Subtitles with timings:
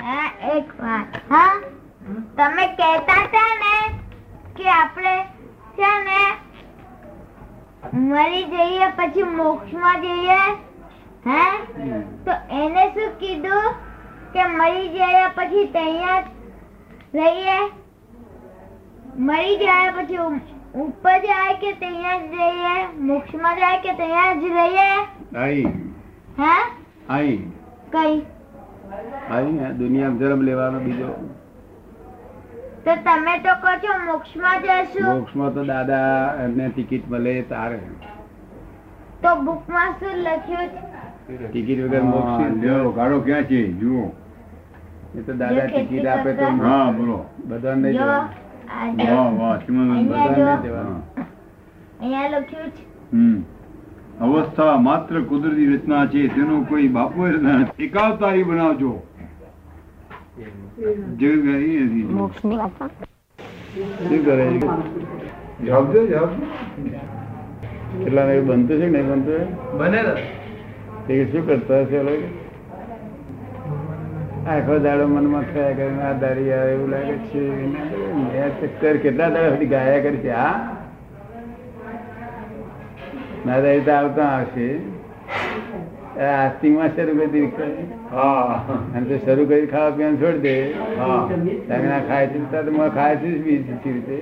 [0.00, 1.54] હા એક વાત હા?
[2.36, 3.74] તમે કહેતા હતા ને
[4.56, 5.14] કે આપણે
[5.76, 6.20] છે ને
[8.04, 10.40] મરી જઈએ પછી મોક્ષમાં જઈએ
[11.26, 11.44] હે?
[12.24, 13.68] તો એને શું કીધું
[14.32, 16.24] કે મરી ગયા પછી ત્યાં
[17.12, 17.58] જ રહીએ?
[19.20, 20.42] મરી ગયા પછી ઉ-
[20.74, 22.76] ઉપર જાય કે ત્યાં જ રહીએ?
[23.00, 24.88] મોક્ષમાં જાય કે ત્યાં જ રહીએ?
[25.36, 25.66] આઈ.
[26.38, 26.54] હે?
[27.08, 27.38] આઈ.
[27.90, 28.14] કઈ?
[29.30, 31.10] આઈ આ દુનિયા જન્મ લેવાનો બીજો.
[32.84, 35.14] તો તમે તો કહો છો મોક્ષમાં જશું.
[35.14, 37.80] મોક્ષમાં તો દાદા એમને ટિકિટ મળે તારે.
[39.22, 40.82] તો બુકમાં શું લખ્યું છે?
[41.48, 43.60] ટિકિટ વગર મોક્ષ લ્યો, ગાડો ક્યાં છે?
[43.80, 44.04] જુઓ.
[45.18, 47.18] એ તો દાદા ટિકિટ આપે તો હા બોલો.
[47.48, 48.28] બધાને જવાનું.
[48.98, 50.68] વાહ વાહ શ્રીમંત અહીંયા બધાને.
[50.68, 51.02] જવાનું.
[52.00, 52.84] અહીંયા લખ્યું છે.
[53.12, 53.38] હમ.
[54.22, 57.26] અવસ્થા માત્ર કુદરતી રચના છે તેનો કોઈ બાપુ
[57.78, 58.92] એકાવતારી બનાવજો
[61.16, 61.32] જગ
[62.34, 62.52] શું
[68.42, 69.44] બનતું છે નહીં બનતું
[69.78, 70.00] બને
[71.42, 71.98] કરતા હશે
[74.46, 77.42] આખો દાડો મનમાં થયા કરે આ દાડી આવે એવું લાગે છે
[78.60, 80.81] ચક્કર કેટલા દાડા સુધી ગાયા કરશે છે
[83.46, 84.66] નાદારી તો આવતા આવશે
[86.26, 87.68] આસ્તિકમાં શરૂ કરી દીધી
[88.96, 90.54] અને શરૂ કરી ખાવા પીવાનું છોડ દે.
[91.68, 94.16] તમે ના ખાય છે તો ખાય છે બીજી રીતે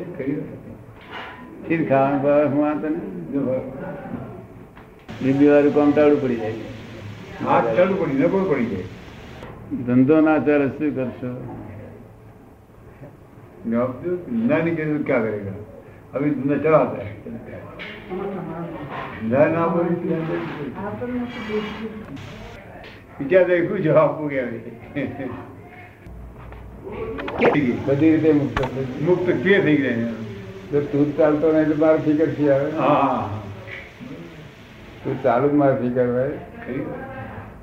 [1.66, 2.98] ખીર ખાવાનું ભાવે હું આ તને
[5.22, 6.54] બીબી વાળું કામ ટાળું પડી જાય.
[8.50, 8.86] પડી જાય
[9.86, 11.30] ધંધો ના ચાલે શું કરશો?
[13.70, 14.10] જવાબ દો.
[14.48, 15.58] ના નીકળે ક્યાં કરેગા
[16.14, 17.04] અભી ધંધા ચલાતા
[18.10, 19.66] ના
[23.20, 24.10] બીજા તો શું જવાબ
[27.82, 28.58] બધી રીતે મુક્ત
[29.00, 32.68] મુક્ત ક્લિયર થઈ ગયા તું ચાલતો નહીં એટલે મારે ફિકરથી આવે
[35.02, 36.82] તું ચાલુ જ મારે ફિકર ભાઈ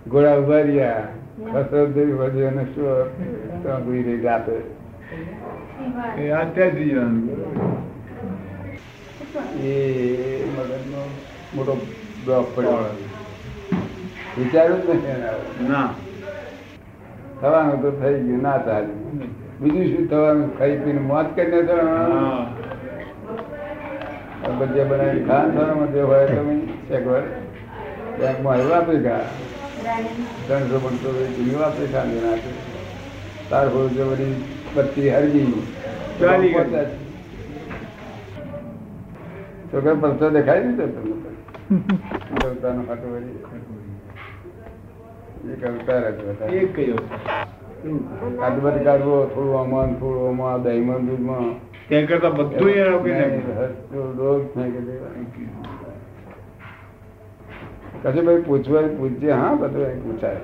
[0.07, 1.05] ઘોડા ઊભા રહ્યા
[1.45, 4.55] કસરત જેવી બધી અને શું ગુઈ રહી રાતે
[6.35, 6.85] અત્યારે
[9.61, 9.71] એ
[10.47, 11.01] મગજનો
[11.53, 11.73] મોટો
[12.23, 12.89] બ્લોક પડ્યો
[14.37, 15.17] વિચાર્યું જ નથી
[15.67, 15.87] ના.
[17.39, 19.19] થવાનું તો થઈ ગયું ના ચાલ્યું
[19.59, 20.49] બીજું શું થવાનું?
[20.57, 21.77] ખાઈ પીને મોત કરીને તો
[24.59, 26.53] બધે બનાવી ખાન થવાનું જે હોય તમે
[26.91, 27.25] એકવાર
[28.17, 29.23] બેંકમાં આવ્યું આપી ખા
[30.45, 32.51] ત્રણસો બનતો જૂનું આપી ખા ને નાખે.
[33.49, 34.33] તાર હોય તો બધી
[34.73, 35.47] પત્તી હરજી
[36.19, 36.53] ચાલી.
[36.55, 36.91] પચાસ.
[39.71, 41.15] છોકરા પરચો દેખાય ને તમને
[42.41, 43.37] દેવતાનો હાટો વળી
[45.53, 46.99] એક અવતાર જ એક કયો?
[48.39, 51.49] કાદબત કાઢવો થોડું આમાં થોડું આમાં દહીંમાં દૂધમાં.
[51.87, 53.13] ત્યાં કરતા બધું એ રોકી
[54.17, 55.25] રોજ નાખી દેવાનું.
[58.03, 60.41] કશું ભાઈ પૂછવા પૂછજે હા બધું પૂછાય.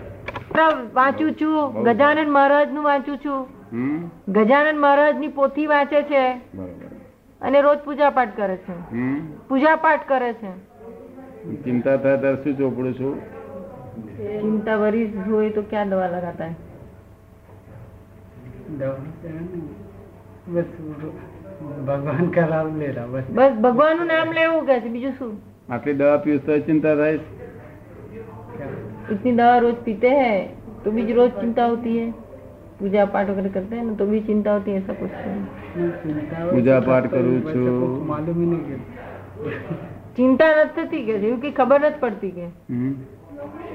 [0.94, 1.84] વાંચું છું.
[1.84, 3.42] ગજાનન મહારાજનું વાંચું છું.
[4.28, 6.24] ગજાનંદ ગજાનન મહારાજની પોથી વાંચે છે.
[6.54, 6.83] બરોબર.
[7.44, 8.74] અને રોજ પૂજા પાઠ કરે છે.
[9.48, 10.52] પૂજા પાઠ કરે છે.
[11.64, 13.16] ચિંતા થાય ત્યારે શું ચોપડું છું?
[14.18, 16.54] ચિંતા વરી હોય તો ક્યાં દવા લગાતા
[20.54, 20.70] બસ
[21.88, 23.26] ભગવાન કા નામ લે બસ.
[23.30, 24.90] બસ ભગવાનનું નામ લેવું કે છે.
[24.90, 25.38] બીજું શું?
[25.70, 27.20] આટલી દવા પીવું તો ચિંતા થાય?
[29.12, 30.34] ઇતની દવા રોજ પીતે હે
[30.84, 32.08] તો બીજ રોજ ચિંતા હોતી હે.
[32.80, 35.12] पूजा पाठ वगैरह करते हैं ना तो भी चिंता होती है ऐसा कुछ।
[36.52, 37.36] पूजा पाठ करूँ
[38.08, 38.78] मालूम ही नहीं
[40.18, 41.18] चिंता नहीं क्या?
[41.20, 42.50] क्योंकि खबर नहीं पड़ती क्या?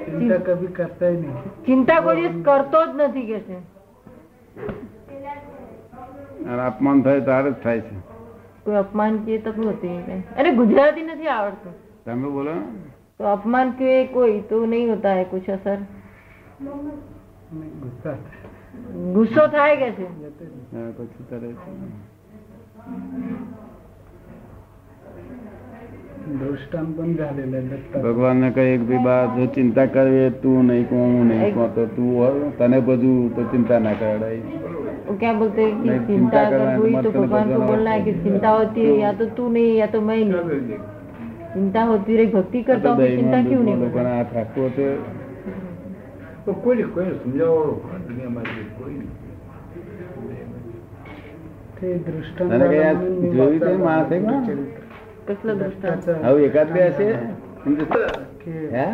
[0.07, 1.33] चिंता कभी करता ही नहीं।
[1.65, 5.57] चिंता को जिस करतो नहीं कैसे तो अरे तो।
[6.45, 7.95] तो अपमान થાય તારે થાય છે
[8.65, 9.89] કોઈ અપમાન કે તો શું હતી
[10.37, 11.73] અરે ગુજરાતી નથી આવડતું
[12.05, 12.53] તમે બોલો
[13.19, 15.77] તો અપમાન કે કોઈ તો નહીં હોતા હે કુછ અસર
[16.61, 18.15] નહીં ગુસ્સા
[19.14, 21.72] ગુસ્સો થાય કે છે जाते नहीं। હા, પછી કરે છે
[26.40, 30.70] दृष्टांत पण झालेलं आहे दत्ता ભગવાન ને કઈ ભાઈ બા જો ચિંતા કરવી એ તું
[30.70, 34.38] નહીં કહું હું નહીં કહું તો તું હોય, તને બધું તો ચિંતા ના કરાય
[35.06, 37.10] वो क्या बोलते हैं कि नहीं, चिंता चिंता अगर करना है तो हुई मत तो
[37.10, 39.86] करो, भगवान को भगवान बोलना है कि चिंता होती है या तो तू नहीं या
[39.88, 40.78] तो मैं नहीं
[41.54, 44.12] चिंता होती रही भक्ति करता हूँ तो चिंता क्यों नहीं લોકોને
[46.49, 49.07] Eu coelho conheço, melhor quando minha madre coelho.
[51.75, 52.51] તે દૃષ્ટાંત
[53.33, 54.19] જોયું તે માણસે
[55.27, 57.13] કેટલા દૃષ્ટાંત હવે એકાદ બે હશે
[58.73, 58.87] હે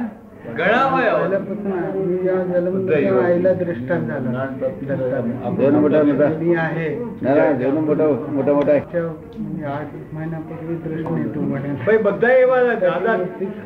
[11.99, 13.19] બધા એવા દાદા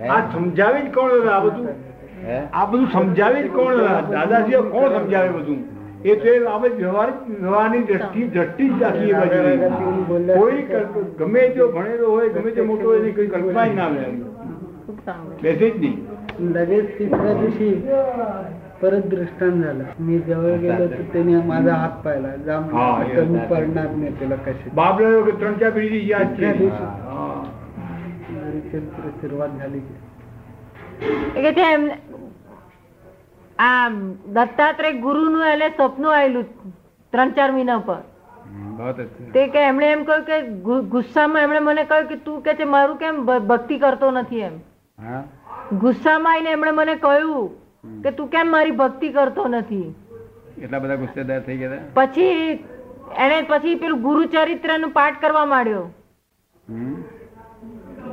[0.10, 1.89] આ સમજાવી જ કોણ આ બધું
[2.53, 4.03] આ બધું સમજાવી જ કોણ હતા?
[4.11, 5.61] દાદાજીએ કોણ સમજાવે બધું
[6.05, 9.39] એ તો એ આપણે વ્યવહાર વ્યવહારની દ્રષ્ટિ દ્રષ્ટિ જ રાખી એ બાજુ
[10.35, 13.87] કોઈ કલ્પ- ગમે તેવો ભણેલો હોય ગમે તે મોટો હોય એની કોઈ કલ્પના જ ના
[13.87, 14.03] આવે
[14.85, 15.97] खूप चांगलं બેસે જ નહીં
[16.55, 17.69] लगेच तिसऱ्या दिवशी
[18.81, 23.15] परत दृष्टांत झाला मी जवळ गेलो तर त्याने माझा हात पाहिला जा हा, म्हणे, हे
[23.17, 23.49] कमी झालं.
[23.51, 26.81] पडणार नाही तुला कशी બાપલા લોકો ત્રણ ચાર પેઢી યાદ છે ત્રણ દિવસ.
[27.09, 27.43] હા.
[28.73, 28.81] तरी
[29.21, 29.81] सुरुवात झाली
[31.37, 31.65] એ કે છે
[33.60, 36.46] એમને આ દત્તાત્રેય ગુરુનું એટલે સપનું આવેલું
[37.14, 38.02] ત્રણ ચાર મહિના પર
[39.34, 40.42] તે કે એમણે એમ કહ્યું કે
[40.82, 44.54] ગુસ્સામાં એમણે મને કહ્યું કે તું કે છે મારું કેમ ભક્તિ કરતો નથી એમ.
[45.78, 47.50] ગુસ્સામાં આવીને એમણે મને કહ્યું
[48.04, 49.96] કે તું કેમ મારી ભક્તિ કરતો નથી.
[50.62, 52.60] એટલા બધા ગુસ્સેદાર થઈ ગયા પછી
[53.18, 55.90] એને પછી પેલું ગુરુચરિત્રનું પાઠ કરવા માંડ્યો.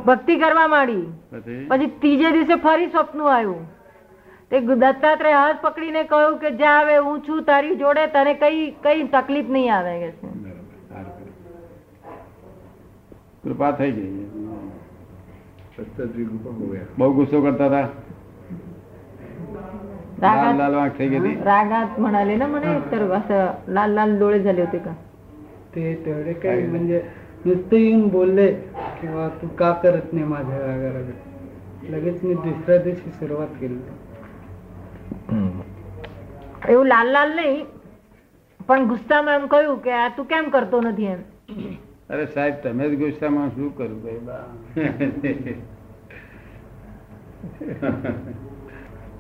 [0.06, 1.06] ભક્તિ કરવા માંડી.
[1.32, 1.66] પછી?
[1.69, 3.75] પછી ત્રીજે દિવસે ફરી સપનું આવ્યું.
[4.51, 8.61] તે ગુ- દત્તાત્રેય હાથ પકડીને કહ્યું કે જા હવે હું છું તારી જોડે તને કઈ
[8.83, 11.35] કઈ તકલીફ નહીં આવે કે છે બરાબર, સારું કર્યું.
[13.43, 14.09] કૃપા થઈ ગઈ
[15.77, 16.88] સત્તરજી કૃપા હોયા.
[16.97, 17.83] બહુ ગુસ્સો કરતા હતા
[20.21, 23.39] લાલ रागात लाल आंख થઈ ગઈ હતી रागात म्हणाले ना म्हणे तर असं
[23.69, 24.91] लाल लाल डोळे झाले होते का
[25.73, 27.01] ते तेवढे काही म्हणजे
[27.45, 28.47] नुसते येऊन बोलले
[28.99, 31.09] किंवा तू का करत नाही माझ्या रागाराग
[31.91, 33.79] लगेच मी दुसऱ्या दिवशी सुरुवात केली
[36.68, 37.66] એવું લાલ લાલ નહીં
[38.68, 41.20] પણ ગુસ્સામાં એમ કહ્યું કે આ તું કેમ કરતો નથી એમ.
[42.10, 44.46] અરે સાહેબ તમે જ ગુસ્સામાં શું કરું ભાઈ બા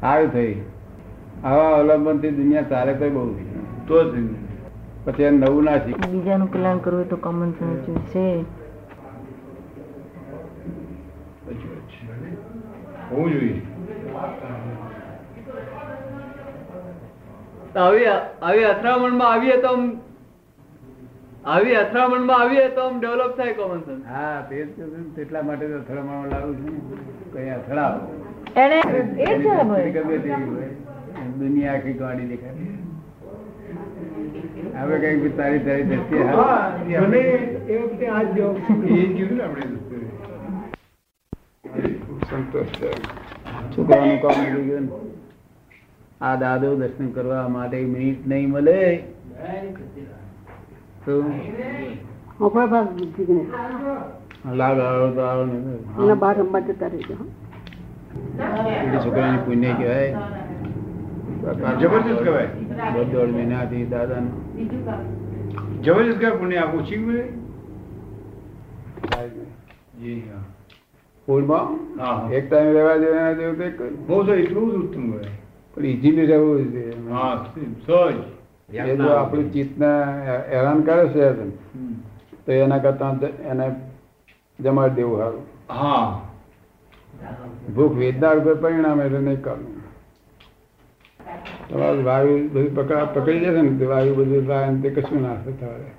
[0.00, 0.54] સારું થઈ.
[1.44, 3.24] આવા અવલંબનથી દુનિયા ચાલે તો બહુ
[3.88, 4.14] તો જ.
[5.06, 5.98] પછી નવું ના શીખ.
[6.14, 8.26] બીજાનું કલ્યાણ કરવું હોય તો કોમન સેન્સ છે.
[13.10, 13.58] હોવું જોઈએ.
[17.76, 19.82] તો આવી આવી અથડામણમાં આવીએ તો આમ
[21.54, 24.62] આવી અથડામણમાં આવીએ તો આમ ડેવલપ થાય કોમન સેન્સ હા તે
[25.16, 26.76] તેટલા માટે તો અથડામણ લાવું છું
[27.34, 27.98] કઈ અથડાવો.
[28.56, 29.54] એને એ છે
[29.96, 30.30] ગમે તે
[31.38, 32.72] દુનિયા આખી ગાડી દેખાય.
[34.78, 36.56] હવે કંઈક તારી તારી દ્રષ્ટિએ હા,
[37.02, 37.20] મને
[37.68, 39.66] એ વખતે આ જ એ કીધું ને આપણે
[42.28, 42.88] સંતોષ છે
[43.72, 44.86] છોકરાનું કામ નીકળી ગયું.
[46.20, 49.04] આ દાદો દર્શન કરવા માટે મિનિટ નહીં મળે.
[59.04, 60.16] છોકરાની પુણ્ય કહેવાય.
[61.80, 62.48] જબરદસ્ત કહેવાય.
[63.12, 64.20] દોઢ મહિનાથી દાદા
[65.82, 67.00] જબરજસ્ત કહેવાય પુણ્ય આપું શીખ
[70.02, 70.42] જી હા.
[72.00, 72.30] હા.
[72.32, 75.35] એક ટાઈમ રહેવા જેવું એના જેવું કંઈક બહુ તો એટલું જ ઉત્તમ કહેવાય.
[75.76, 76.58] પણ ઇઝીલી રહેવું
[77.86, 78.22] જોઈએ
[78.84, 79.90] એ જો આપણી ચિત્તને
[80.50, 81.26] હેરાન કરે છે
[82.44, 83.12] તો એના કરતા
[83.50, 83.66] એને
[84.58, 85.44] જમાડી દેવું સારું.
[85.68, 86.20] હા.
[87.74, 89.82] ભૂખ વેદના રૂપે પરિણામ એટલે નહીં કરવું.
[91.68, 95.90] તમારું વાયુ બધું પકડા પકડી જશે ને વાયુ બધું થાય તે કશું ના થાય તમારે.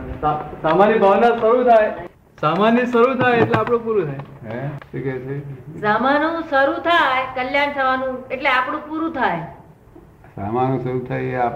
[0.00, 2.09] તમારી સામાન્ય ભાવના શરૂ થાય.
[2.40, 4.18] સામાન્ય શરૂ થાય એટલે આપણું પૂરું થાય.
[4.48, 4.68] હે?
[4.68, 5.38] શું કે છે?
[5.80, 9.40] સામાનું શરૂ થાય કલ્યાણ થવાનું એટલે આપણું પૂરું થાય.
[10.36, 11.54] સામાનું શરૂ થાય એ આપ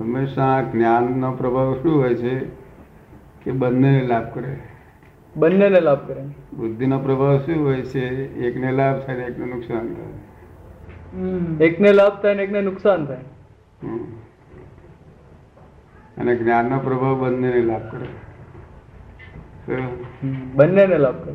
[0.00, 2.38] હંમેશા જ્ઞાનનો પ્રભાવ શું હોય છે?
[3.44, 4.58] કે બંનેને લાભ કરે.
[5.36, 6.22] બંનેને લાભ કરે.
[6.52, 8.34] બુદ્ધિનો પ્રભાવ શું હોય છે?
[8.46, 11.66] એકને લાભ થાય ને એકને નુકસાન થાય.
[11.66, 13.18] એકને લાભ થાય ને એકને નુકસાન થાય.
[13.82, 14.04] હમ.
[16.18, 18.25] અને જ્ઞાનનો પ્રભાવ બંનેને લાભ કરે?
[20.54, 21.34] બંનેને લાભ કરે.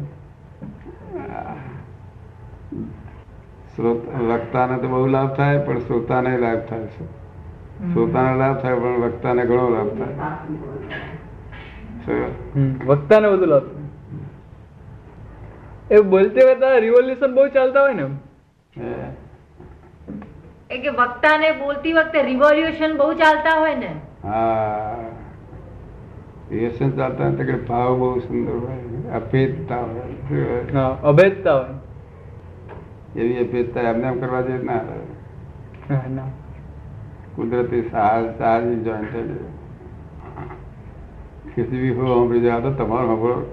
[4.19, 7.03] વક્તાને તો બહુ લાભ થાય પણ શ્રોતાને લાભ થાય છે.
[7.93, 10.13] શ્રોતાને લાભ થાય પણ વક્તાને ઘણો લાભ થાય?
[12.85, 13.81] વક્તાને બધું લાભ થાય.
[15.91, 18.05] એ બોલતે વખતે રિવોલ્યુશન બહુ ચાલતા હોય ને
[20.71, 23.95] એ કે વક્તાને બોલતી વખતે રિવોલ્યુશન બહુ ચાલતા હોય ને.
[24.23, 25.10] હા.
[26.97, 29.11] ચાલતા હોય કે ભાવ બહુ સુંદર હોય.
[29.11, 30.93] અભેદતા હોય.
[31.03, 31.67] અભેદતા હોય.
[33.19, 34.81] એવી અભેદતા એમને એમ કરવા જોઈએ ના
[36.09, 36.27] ના.
[37.35, 39.41] કુદરતી સાહસ સાહસ જોઈન્ટ
[41.55, 43.45] કિસી બી હો સાંભળી જાય તો તમારો સાંભળો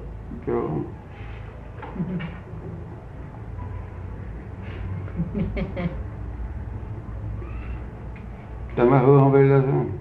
[0.44, 0.84] કેવો?
[8.76, 9.97] તમે હું સાંભળી રહ્યા છો?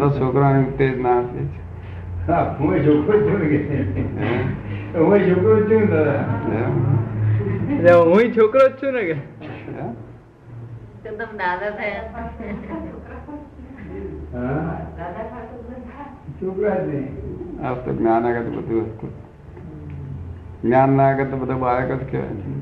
[0.00, 1.58] તો છોકરાને ઉત્તેજ ના આપે છે.
[2.58, 3.58] હું છોકરો છું ને કે.
[4.98, 5.18] હું?
[5.28, 6.22] છોકરો જ છું દાદા
[8.10, 9.16] હું છોકરો જ છું ને કે.
[11.40, 12.24] દાદા થયા.
[16.40, 17.08] છોકરા જ નહીં
[17.66, 19.12] આ તો જ્ઞાન આગળ તો બધું હતું.
[20.62, 22.58] જ્ઞાન ના આગળ તો બધા બાળક જ કહેવાય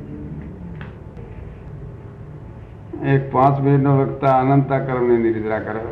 [3.14, 5.83] એક પાંચ મિનિટ નો વક્તા અનંતા કર્મની નિદ્રા કરે.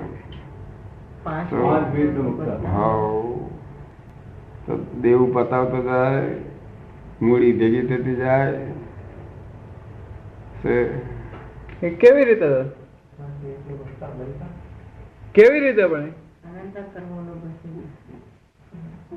[4.66, 6.22] તો દેવું પતાવતો જાય
[7.22, 8.52] મૂડી ભેગી થતી જાય
[12.00, 12.50] કેવી રીતે?
[15.34, 16.08] કેવી રીતે પણ.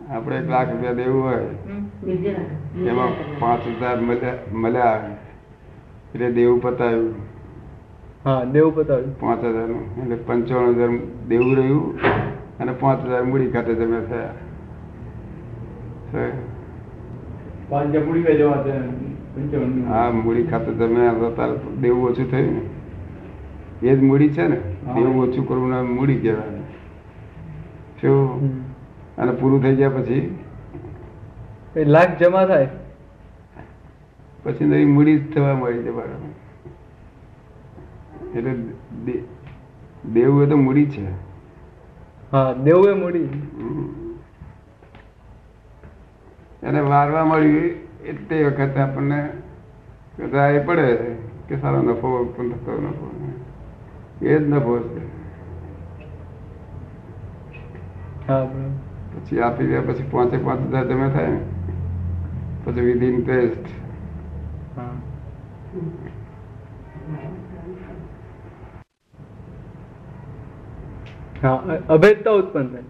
[0.10, 1.44] આપણે એક લાખ રૂપિયા દેવું હોય
[2.88, 5.00] એમાં પાંચ હજાર મળ્યા મળ્યા
[6.13, 7.16] એટલે દેવું પતાવ્યું.
[8.26, 10.90] હા દેવું પતાવ્યું પાંચ હજારનું એટલે પંચાવન હજાર
[11.28, 12.00] દેવું રહ્યું
[12.60, 14.34] અને પાંચ હજાર મૂડી ખાતે જમે થયા.
[19.88, 20.72] હા મૂડી ખાતે
[21.36, 22.62] તારે દેવું ઓછું થયું ને.
[23.82, 24.58] એ જ મૂડી છે ને.
[24.96, 26.62] દેવું ઓછું કરવું ના મૂડી કહેવાય.
[28.02, 28.50] શું?
[29.18, 30.36] અને પૂરું થઈ ગયા પછી?
[31.76, 32.70] લાખ જમા થાય.
[34.44, 36.38] પછી નવી મૂડી જ થવા મળી છે બરાબર
[38.36, 38.52] એટલે
[40.14, 41.06] દેવ એ તો મૂડી છે.
[42.32, 43.30] હા દેવું એ મૂડી
[46.64, 49.20] એને વારવા મળ્યું તે વખતે આપણને
[50.34, 50.88] રાય પડે
[51.48, 53.06] કે સારો નફો પણ થતો નફો.
[54.22, 55.02] એ જ નફો છે.
[59.14, 61.32] પછી આપી દે પછી પાંચે પાંચ હજાર જમે થાય.
[61.32, 61.42] ને
[62.64, 63.68] પછી વિધિ ઇન્ટરેસ્ટ
[71.43, 72.84] હા અભેદતા ઉત્પન્ન થાય.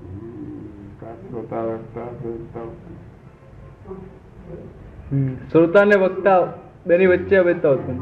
[5.52, 6.40] શ્રોતા ને વક્તા
[6.88, 8.00] બેની વચ્ચે અભેદતા ઉત્પન્ન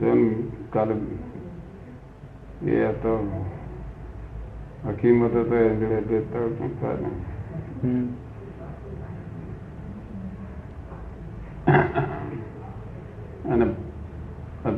[0.00, 0.20] જેમ
[0.70, 0.94] કાલે
[2.66, 3.12] એ હતો
[4.86, 7.10] હકીમત હતો એ જોડે ભેદભાવ પણ થાય.
[13.52, 13.66] અને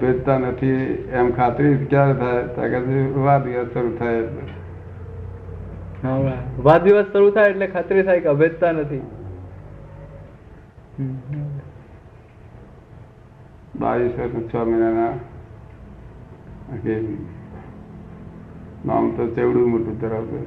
[0.04, 0.76] અભેદતા નથી
[1.20, 2.14] એમ ખાતરી ક્યારે
[2.56, 4.22] થાય વિવાદ શરૂ થાય.
[6.62, 9.04] વાદ દિવસ શરૂ થાય એટલે ખાતરી થાય કે અભેદતા નથી.
[13.80, 15.14] બાવીસ વર્ષ છ મહિનાના
[18.86, 20.44] નામ તો ચેવડું મોટું ધરાવતું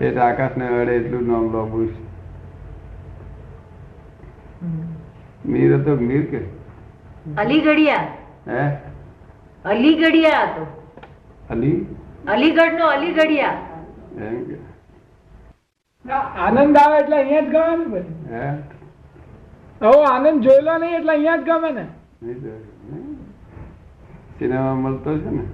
[0.00, 0.06] છે.
[0.06, 2.07] એ આકાશને અડે એટલું નામ લાંબુ છે.
[5.52, 6.40] મીર હતો મીર કે?
[7.42, 8.06] અલીગઢિયા.
[8.52, 8.64] હે?
[9.74, 10.64] અલીગઢિયા હતો.
[11.56, 11.76] અલી?
[12.34, 13.58] અલીગઢ નો અલીગઢિયા.
[14.28, 14.56] એમ કે.
[16.46, 18.48] આનંદ આવે એટલે અહીંયા જ ગમે ને પછી હે?
[20.10, 21.84] આનંદ જોયેલો નહીં એટલે અહીંયા જ ગમે ને?
[24.38, 25.44] સિનેમા મળતો છે ને?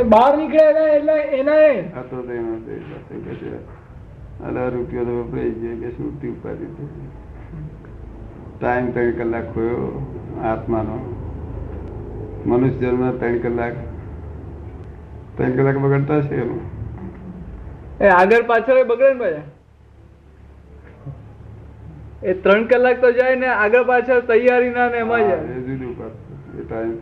[0.00, 1.76] એ બહાર નીકળે એટલે એના એ.
[1.98, 2.72] હતો તો એનો તે
[3.26, 3.50] કે છે,
[4.46, 6.34] અઢાર રૂપિયો તો વપરાઈ જાય કે શું થઈ
[8.60, 9.82] ટાઈમ ત્રણ કલાક ખોયો
[10.44, 10.96] આત્માનો.
[12.46, 13.74] મનુષ્ય જન્મ ત્રણ કલાક.
[15.36, 16.64] ત્રણ કલાક બગડતા છે એમાં
[18.00, 19.42] એ આગળ પાછળ બગડે ને ભાઈ.
[22.22, 25.38] એ ત્રણ કલાક તો જાય ને આગળ પાછળ તૈયારી ના ને એમાં જાય.
[25.56, 25.94] એ જુદું.
[26.60, 26.92] એ ટાઈમ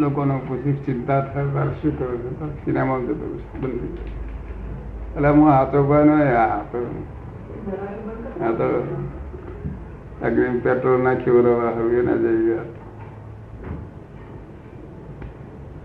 [0.00, 2.50] લોકોનો પછી ચિંતા થાય શું કરું છું?
[2.64, 3.26] સિનેમા જતો
[3.60, 3.84] બંધ
[5.16, 6.46] એટલે હું હાથો ભાઈ નો આ
[7.66, 8.66] આ તો
[10.22, 12.58] અગ્નિ પેટ્રોલ નાખ્યું રવા હવે ના જઈ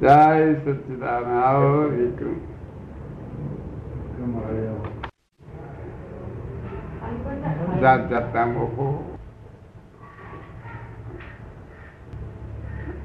[0.02, 2.36] જય સચિદાન આવો વિક્રમ.
[7.82, 9.18] જાત જાતના મોકો.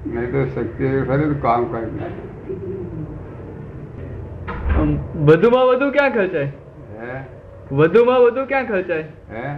[0.07, 2.25] નહીં તો શક્તિ ખરી કામ કરી નાખે.
[5.25, 6.53] વધુમાં વધુ ક્યાં ખર્ચાય?
[7.01, 7.36] હે?
[7.73, 9.05] વધુમાં વધુ ક્યાં ખર્ચાય?
[9.31, 9.57] હે?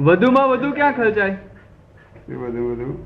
[0.00, 1.36] વધુમાં વધુ ક્યાં ખર્ચાય?
[2.28, 3.04] એ વધુ વધુ.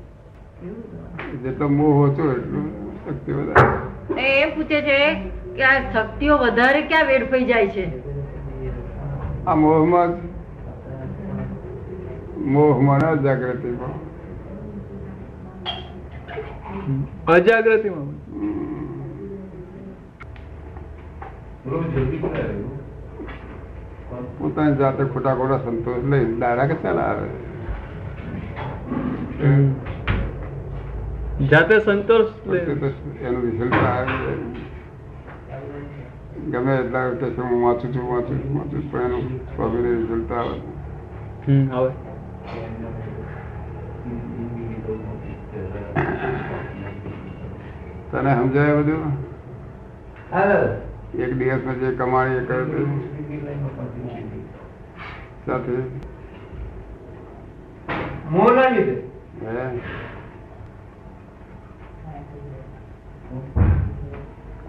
[1.43, 4.21] જેટલો મોહ ઓછો એટલું શક્તિ વધારે.
[4.21, 5.13] એ પૂછે છે
[5.55, 7.85] કે આ શક્તિઓ વધારે ક્યાં વેડફાઈ જાય છે?
[9.45, 10.09] આ મોહમાં
[12.51, 14.05] મોહમાં ના જાગૃતિમાં.
[17.25, 18.15] અજાગૃતિમાં.
[24.39, 27.27] પોતાની જાતે ખોટા ખોટા સંતોષ લઈ દાડા કે ચાલ આવે?
[31.47, 32.27] જાતે સંતોષ
[33.21, 34.33] એનું રિઝલ્ટ આવે.
[36.51, 40.57] ગમે એટલા કે હું વાંચું છું વાંચું છું વાંચું છું પણ એનું સ્વામીને રિઝલ્ટ આવે.
[48.11, 49.03] તને સમજાય બધું?
[51.19, 52.65] એક દિવસમાં જે કમાણી એ કરે
[55.45, 55.75] સાથે.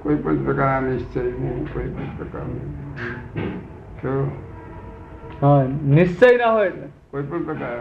[0.03, 2.61] કોઈ પણ પ્રકારના નિશ્ચય નહીં કોઈ પણ પ્રકારનો.
[5.43, 6.87] હા નિશ્ચય ના હોય એટલે.
[7.11, 7.79] કોઈ પણ પ્રકાર.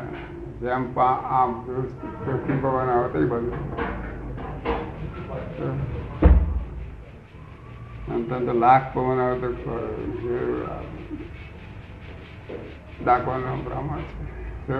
[0.61, 1.51] જેમ આમ
[2.25, 3.53] પશ્ચિમ ભગવાન આવે તે બધું.
[8.11, 9.75] આમ તો લાખ પવન આવે તો
[13.03, 14.03] ડાકવાનો બ્રાહ્મણ
[14.67, 14.77] છે.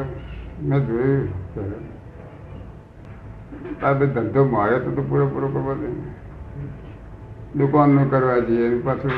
[0.68, 1.28] મેં જોયું
[3.82, 5.90] બધો ધંધો મારે તો તો પૂરો પૂરો કરવો ને.
[7.58, 9.16] દુકાનનું કરવા જઈએ, પાછું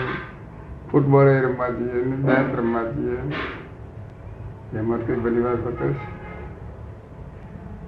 [0.90, 3.18] ફૂટબોલ રમવા જઈએ બેટ રમવા જઈએ.
[4.74, 5.90] એમાં કઈ બધી વાર છે.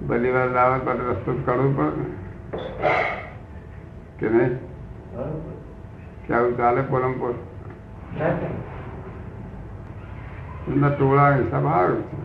[0.08, 2.04] બધી વાર લાવે તો રસ્તો કાઢવો પડે
[4.18, 4.52] કે નહીં?
[6.30, 7.34] કે ચાલે પોલમપોર
[10.68, 12.16] એમના ટોળા હિસાબ સારું છે.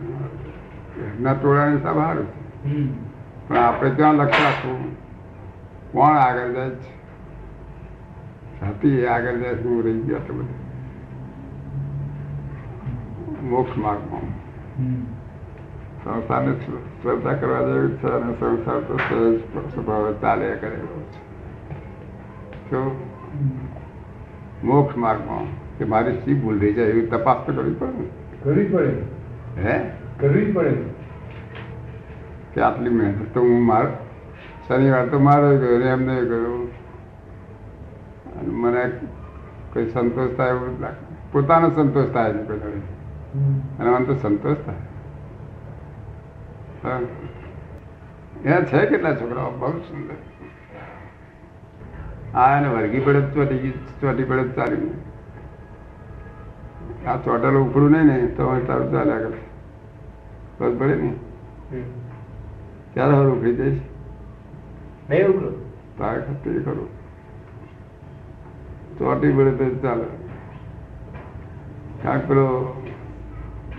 [1.16, 2.40] એમના ટોળા હિસાબ સારું છે.
[3.48, 4.52] પણ આપણે ત્યાં લખતા
[5.92, 6.96] કોણ આગળ જાય છે?
[8.60, 10.66] સાથી આગળ જાય હું રહી ગયો તો બધું.
[13.50, 14.26] મોક્ષ માર્ગમાં.
[16.04, 16.52] સંસારને
[17.02, 21.00] શ્રદ્ધા કરવા જેવી છે અને સંસાર તો સહજ સ્વભાવે ચાલ્યા કરે છે.
[22.70, 23.16] શું?
[24.64, 28.06] મોક્ષ માર્ગમાં કે મારી શી ભૂલ રહી જાય એવી તપાસ તો કરવી પડે ને.
[28.44, 28.92] કરવી પડે.
[29.64, 29.90] હે?
[30.20, 30.76] કરવી પડે.
[32.54, 33.86] કે આટલી મહેનત તો હું માર
[34.68, 36.72] શનિવાર તો મારો ગયો ને એમને કર્યું
[38.34, 38.90] અને મને
[39.72, 42.82] કોઈ સંતોષ થાય એવું લાગે પોતાનો સંતોષ થાય છે કોઈ.
[43.78, 44.76] અને મને તો સંતોષ થાય.
[48.44, 49.50] એ છે કેટલા છોકરાઓ?
[49.50, 50.14] બહુ સુંદર.
[52.34, 54.90] આ એને વર્ગી પડે તો ચોટી ચોટી પડે તો ચાલી
[57.06, 59.38] આ ચોટલ ઉપડું નહીં ને તો તારું ચાલ્યા કરે
[60.60, 61.12] બસ પડે ને?
[62.94, 63.80] ક્યારે હવે ઉખડી જઈશ.
[65.10, 65.50] નહીં ઉકળો
[65.98, 66.88] તારે ખતે ખરું.
[68.98, 70.04] ચોટી પડે તો ચાલે.
[72.02, 72.46] કાંક પેલો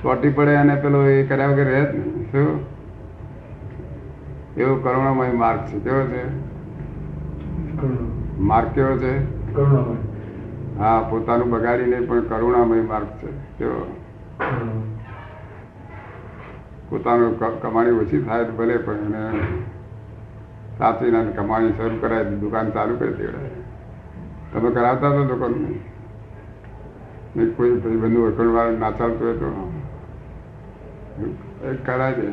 [0.02, 2.32] ચોટી પડે અને પેલો એ કર્યા વગર રહે જ નહીં.
[2.32, 2.66] શું?
[4.58, 5.80] એવો કરુણામય માર્ગ છે.
[5.80, 6.48] કેવો છે?
[8.38, 9.14] માર્ગ કેવો છે?
[10.78, 13.30] હા પોતાનું બગાડી નહીં પણ કરુણામય માર્ગ છે.
[13.58, 13.82] કેવો?
[16.90, 19.24] પોતાનું કમાણી ઓછી થાય તો ભલે પણ એને
[20.78, 23.52] સાચવીને કમાણી શરૂ કરાય દુકાન ચાલુ કરી દેવડાય
[24.52, 25.54] તમે કરાવતા હતા દુકાન
[27.36, 29.50] નહીં કોઈ ભાઈ બંધુ વખણ વાળા ના ચાલતું હોય તો?
[31.84, 32.24] કરાય દે.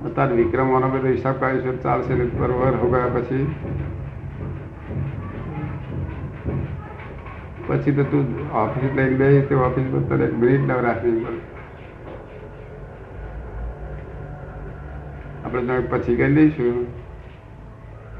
[0.00, 3.44] અત્યારે વિક્રમવાનો બધો હિસાબ કાઢીશું ચાલશે ને બરોબર હો ગયા પછી.
[7.66, 11.38] પછી તો તું ઓફિસ લઈને બે તે ઓફિસ પર તને એક મિનિટ ન રાખવી
[15.44, 16.78] આપણે તમે પછી કરી દઈશું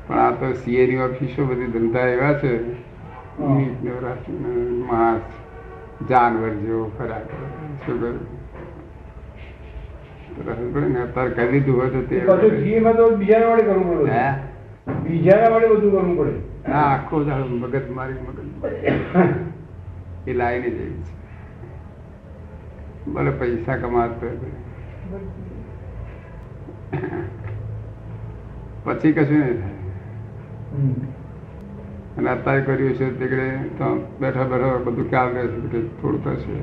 [0.06, 2.50] પણ આ તો સીએ ની ઓફિસો બધી ધંધા એવા છે.
[3.46, 3.80] મિનિટ
[4.34, 4.44] ન
[4.84, 5.22] માસ
[6.08, 7.24] જાનવર જેવો ખરા
[7.78, 8.28] શું કરું તો રસ પડે ને
[10.20, 12.36] અત્યારે કરી દીધું હોય તો તે તો
[13.18, 14.22] બીજાના વાળે કરવું પડે.
[15.04, 16.34] બીજાના વાળે બધું કરવું પડે.
[16.68, 18.38] ના આખો દાડો મગજ મારી મગજ
[20.26, 21.14] એ લાઈને જેવી છે.
[23.12, 24.26] ભલે પૈસા કમાતો
[28.84, 29.78] પછી કશું નહીં થાય.
[32.18, 33.26] અને અત્યારે કર્યું છે તે
[33.78, 33.86] તો
[34.20, 36.56] બેઠા બેઠા બધું ખ્યાલ રહે છે કે થોડું થશે.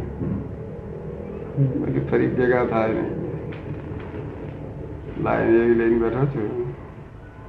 [1.58, 3.27] પછી ફરી ભેગા થાય નહીં
[5.24, 6.50] લાઈન એવી લઈને બેઠો છું.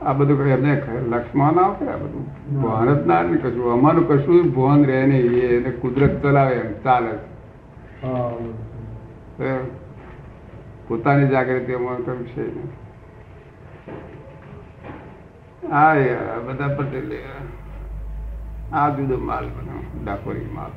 [0.07, 0.72] આ બધું એમને
[1.12, 2.24] લક્ષ્મણ આપે આ બધું
[2.62, 3.66] ભાન જ ના ને કશું.
[3.76, 5.33] અમારું કશું ભાન રહે નહીં.
[5.57, 7.12] એને કુદરત ચલાવે એમ ચાલે
[10.88, 12.44] પોતાની જાગૃતિ અમારું કઈ છે.
[15.72, 17.11] હા યાર આ બધા પટેલ
[18.72, 20.72] આ જુદો માલ બધો ડાકોરી માલ.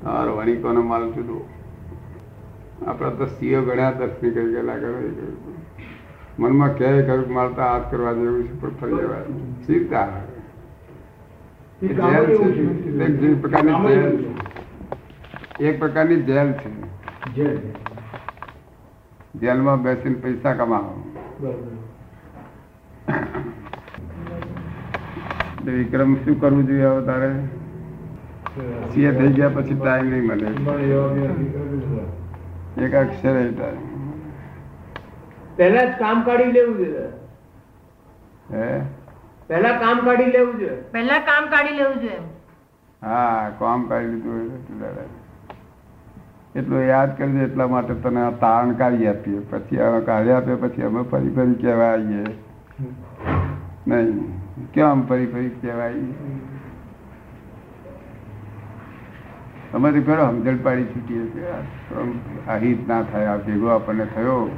[0.00, 1.36] તમારો વણિકોનો માલ જુદો.
[2.86, 5.10] આપણા તો સીઓ ગણ્યા દર્શની કરી ગયેલા ઘરે
[6.38, 9.24] મનમાં ક્યાંય કરું મારતા હાથ કરવા જેવું છે પણ ફરી જવાય
[9.66, 10.08] સીધા
[11.82, 12.66] એ જેલ કામ જ એવું છે.
[12.82, 13.24] છે.
[13.28, 15.68] એક પ્રકારની જેલ છે.
[15.68, 16.70] એક પ્રકારની જેલ છે.
[17.34, 17.46] છે.
[19.34, 20.92] જેલમાં બેસીને પૈસા કમાવો.
[25.64, 27.30] વિક્રમ શું કરવું જોઈએ હવે તારે?
[28.90, 30.48] સીએ થઈ ગયા પછી ટાઈમ નહીં મળે.
[32.76, 33.36] એક અક્ષર
[35.56, 37.08] પહેલા જ કામ કાઢી લેવું જોઈએ
[38.52, 38.68] હે?
[39.48, 42.22] પહેલા કામ કાઢી લેવું જોઈએ પહેલા કામ કાઢી લેવું જોઈએ
[43.02, 44.96] હા કામ કાઢી લીધું
[46.54, 49.40] એટલું યાદ કરજો એટલા માટે તને આ તારણ કાઢી આપીએ.
[49.50, 52.24] પછી હવે કાઢી આપીએ પછી અમે ફરી ફરી કહેવા આવીએ
[53.86, 54.12] નહીં
[54.72, 55.88] કેમ ફરી ફરી કહેવા
[59.74, 61.42] અમારી પેલો સમજણ પાડી છૂટીએ કે
[62.48, 64.50] આ હિત ના થાય આ ભેગો આપણને થયો.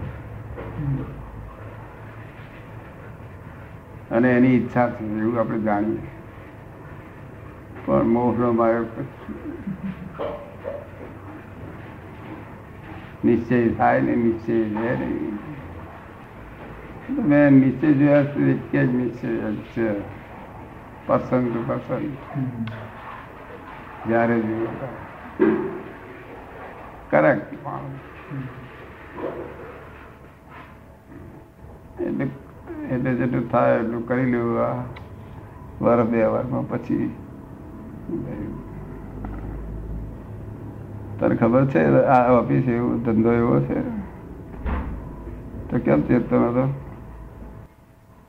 [4.10, 6.02] અને એની ઈચ્છા છે એવું આપણે જાણીએ.
[7.86, 9.34] પણ મોહનો નો પછી
[13.24, 15.38] નિશ્ચય થાય ને નિશ્ચય રહે નહીં
[17.28, 18.20] મેં નિશ્ચય જોયા
[18.52, 19.88] એક જ નિશ્ચય છે.
[21.06, 22.12] પસંદ પસંદ.
[24.08, 24.68] જ્યારે જુઓ
[27.10, 27.52] કરેક્ટ
[32.00, 32.24] એટલે
[32.90, 34.74] એટલે જેટલું થાય એટલું કરી લેવું આ
[35.80, 37.06] વાર બે વારમાં પછી.
[41.18, 41.80] તને ખબર છે
[42.16, 43.78] આ ઓફિસ એવું ધંધો એવો છે?
[45.70, 46.64] તો કેમ ચેતતો નતો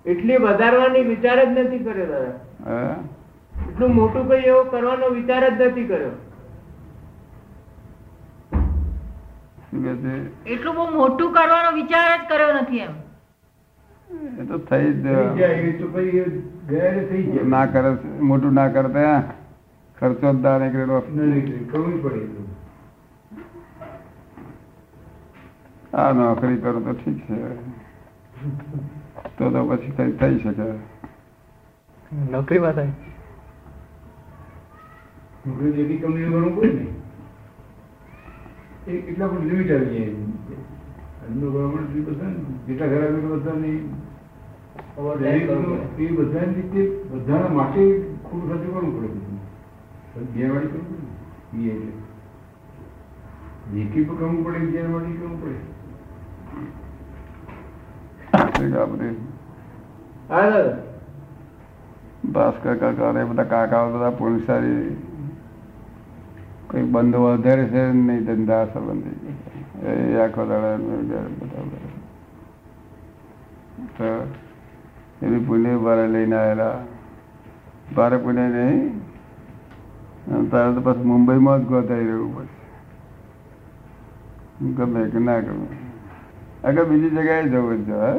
[0.06, 2.96] એટલી વધારવાની વિચાર જ નથી કર્યો દાદા.
[3.70, 6.16] એટલું મોટું કઈ એવો કરવાનો વિચાર જ નથી કર્યો.
[10.54, 12.94] એટલું બહુ મોટું કરવાનો વિચાર જ કર્યો નથી એમ.
[14.42, 16.26] એ તો થઈ જ થઈ જાય એ તો પછી એ
[16.70, 17.48] ગયા એટલે થઈ જાય.
[17.54, 17.90] ના કરે
[18.32, 19.18] મોટું ના કરતા
[19.98, 22.48] ખર્ચો જ ના નીકળેલો નહીં, કરવું જ પડે એટલું.
[25.94, 27.36] આ નોકરી કરો તો ઠીક છે.
[29.38, 30.68] તો તો પછી કઈ થઈ શકે.
[32.36, 32.94] નોકરીમાં થાય.
[35.46, 36.86] નોકરી જેવી કંપની કરવું પડે ને
[38.88, 40.14] એટલા પણ લિમિટ આવી જાય
[42.08, 42.32] બધા
[42.68, 43.80] જેટલા ઘર બધાની
[46.00, 47.82] એ બધાની રીતે બધાના માટે
[48.24, 49.10] ખોટું સાચું કરવું પડે
[50.34, 51.92] ઘેરવાળી કરવું પડે એ એટલે
[53.74, 55.58] જેટલી પણ કરવું પડે ઘેરવાળી કરવું પડે.
[58.78, 59.10] આપણે
[60.30, 60.64] હા
[62.32, 64.82] ભાસ્કર કાકા ને બધા કાકા બધા પોલીસારી
[66.72, 69.88] કોઈ બંધ વધારે છે નહીં ધંધા સંબંધી.
[69.88, 71.20] એ આખો દાડા બધા
[75.22, 76.84] એની પુણ્ય ભારે લઈને આવેલા.
[77.96, 79.02] ભારે પુણ્ય નહીં.
[80.50, 82.58] તારે તો પછી મુંબઈમાં જ ગોતાઈ રહેવું પડશે.
[84.74, 85.68] ગમે કે ના ગમે.
[86.64, 88.14] આગળ બીજી જગ્યાએ જવું જ જવા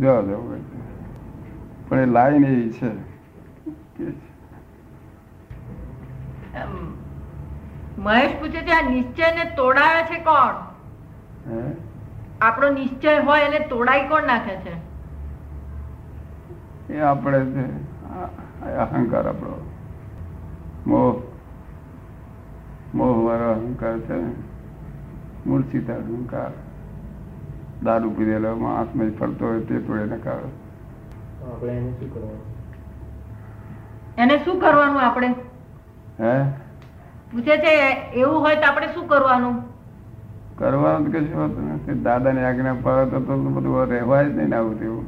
[0.00, 0.56] જવા જવા
[1.88, 3.08] પણ એ લાઈન એવી છે.
[7.98, 10.54] મહેશ પૂછે છે આ નિશ્ચય ને તોડાવે છે કોણ?
[12.40, 14.74] આપણો નિશ્ચય હોય એને તોડાઈ કોણ નાખે છે?
[16.94, 17.64] એ આપણે છે.
[18.76, 19.70] અહંકાર આપણો.
[20.86, 21.22] મોહ.
[22.94, 24.48] મોહ વાળો અહંકાર છે.
[25.46, 26.50] મૂર્છિત અહંકાર.
[27.84, 32.40] દારૂ પીધેલો નહીં ફરતો હોય તે તોડે નકાર આપણે એને શું કરવાનું?
[34.18, 35.34] એને શું કરવાનું આપણે?
[36.20, 36.32] હે?
[37.30, 37.72] પૂછે છે
[38.14, 39.56] એવું હોય તો આપણે શું કરવાનું?
[40.58, 42.02] કરવાનું તો કશું હોતું નથી.
[42.02, 45.04] દાદાની આજ્ઞા પાડે તો તો બધું રહેવાય જ નહીં ને આવું તેવું.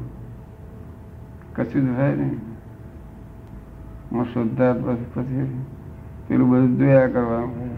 [1.57, 2.41] કશું જ થાય નહીં.
[4.13, 5.49] હું શ્રદ્ધા પછી પછી
[6.29, 7.71] પેલું બધું જોયા કરવાનું.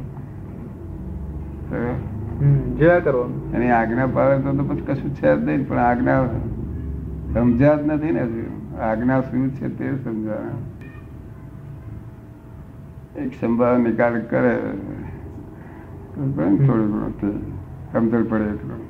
[2.79, 3.55] જોયા કરવાનું.
[3.55, 6.27] એની આજ્ઞા પાડે તો તો પછી કશું છે જ નહીં પણ આજ્ઞા
[7.35, 8.45] સમજ્યા જ નથી ને હજુ.
[8.81, 10.53] આજ્ઞા શું છે તે સમજાવે.
[13.21, 14.55] એક સંભાવ નિકાલ કરે
[16.15, 17.13] થોડું ઘણું
[17.93, 18.83] કમજોર પડે એટલું.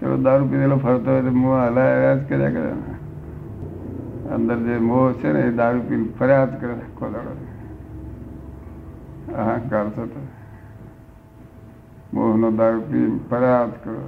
[0.00, 2.72] ચલો દારૂ પીધેલો ફરતો હોય તો મોં હલાયા જ કર્યા કરે.
[4.34, 7.32] અંદર જે મોહ છે ને એ દારૂ પીને ફર્યા જ કરે આખો દાડો
[9.36, 10.20] અહંકાર થતો.
[12.14, 14.02] મોહનો દારૂ પી ફર્યા જ કરો.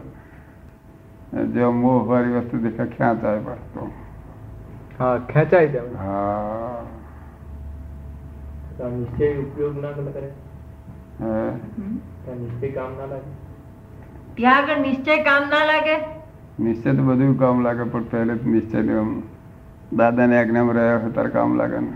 [1.54, 3.88] જે મોહ વાળી વસ્તુ દેખા ખેંચાય પાછો
[4.98, 6.95] હા ખેંચાઈ જાય હા.
[8.80, 10.28] નિશ્ચય ઉપયોગ ના કરે
[12.34, 13.30] નિશ્ચય કામ ના લાગે?
[14.34, 15.96] ત્યાં નિશ્ચય કામ ના લાગે?
[16.60, 18.80] નિશ્ચય તો બધું કામ લાગે પણ પહેલે તો નિશ્ચય
[19.92, 21.92] દાદાની આજ્ઞામાં રહ્યા હોય ત્યારે કામ લાગે ને.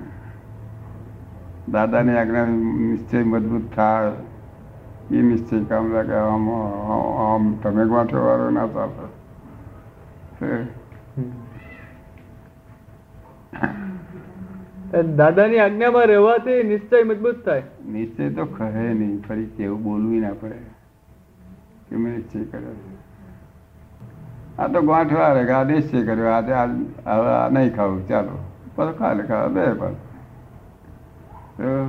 [1.69, 4.13] દાદાની આજ્ઞા નિશ્ચય મજબૂત થાય.
[5.11, 6.45] એ નિશ્ચય કામ લાગે આમ
[7.27, 9.07] આમ તમે ગોઠો વાળો ના ચાલે
[14.93, 17.63] દાદાની આજ્ઞામાં રહેવાથી નિશ્ચય મજબૂત થાય.
[17.89, 20.57] નિશ્ચય તો ખરે નહીં ફરી કેવું બોલવું ના પડે.
[21.89, 22.75] કે મેં નિશ્ચય કર્યો
[24.59, 26.67] આ તો ગોઠવા રે આ નિશ્ચય કર્યો આજે આ
[27.07, 28.39] હવે આ નહીં ખાવું ચાલો.
[28.77, 29.97] પછી કાલે ખાવા બે પાછું
[31.57, 31.87] તો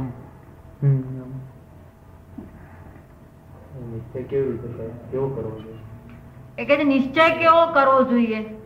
[6.58, 8.61] એ કે છે નિશ્ચય કેવો કરવો જોઈએ?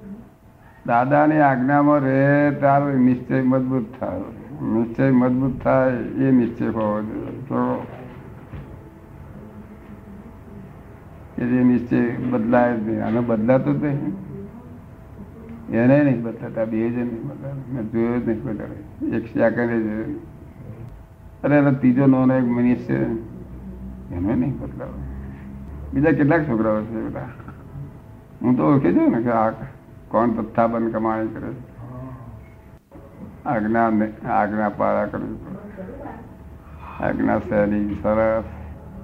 [0.88, 4.22] દાદાની આજ્ઞામાં રહે તારો નિશ્ચય મજબૂત થાય.
[4.64, 7.88] નિશ્ચય મજબૂત થાય એ નિશ્ચય હોવો જોઈએ.
[11.38, 13.06] એ નિશ્ચય બદલાય જ નહીં.
[13.06, 14.26] આનો બદલાતો જ નહીં.
[15.74, 17.74] એને નહીં બદલાતા, બે જ નહીં બદલાતા.
[17.74, 20.16] મેં જોયો જ નહીં બદલાય એક સેકન્ડ જ
[21.44, 23.06] અરે, એનો ત્રીજો નોનો એક મિનિટ છે.
[24.14, 24.92] એને નહીં બદલાવે.
[25.94, 27.28] બીજા કેટલાક છોકરાઓ છે બધા.
[28.42, 29.52] હું તો ઓળખી જાઉં ને કે આ
[30.16, 31.48] કોણ તથ્થાબંધ કમાણી કરે
[33.46, 33.92] આજ્ઞા
[34.30, 35.24] આજ્ઞા પાળા પડે.
[37.04, 38.44] આજ્ઞા શૈલી સરસ.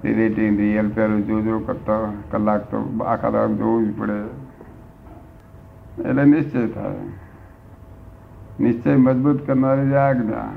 [0.04, 4.18] રિલેટિવ રિયલ પેલું જોજો કરતા કલાક તો આખા દાડ જોવું જ પડે.
[6.02, 6.96] એટલે નિશ્ચય થાય.
[8.60, 10.52] નિશ્ચય મજબૂત કરનારી આજ્ઞા.